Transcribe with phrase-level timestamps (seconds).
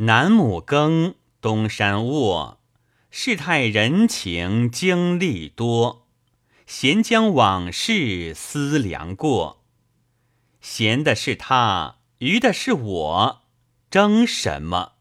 [0.00, 2.60] 南亩耕，东山卧，
[3.10, 6.06] 世态人情经历多，
[6.68, 9.64] 闲将往事思量过，
[10.60, 13.40] 闲的是他，余的是我，
[13.90, 14.97] 争什么？